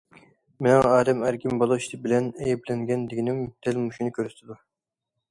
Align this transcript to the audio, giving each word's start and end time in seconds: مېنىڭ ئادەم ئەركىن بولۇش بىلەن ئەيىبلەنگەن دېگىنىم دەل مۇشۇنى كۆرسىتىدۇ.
مېنىڭ 0.67 0.85
ئادەم 0.91 1.19
ئەركىن 1.25 1.59
بولۇش 1.63 1.85
بىلەن 2.05 2.29
ئەيىبلەنگەن 2.45 3.03
دېگىنىم 3.11 3.43
دەل 3.67 3.77
مۇشۇنى 3.83 4.15
كۆرسىتىدۇ. 4.17 4.57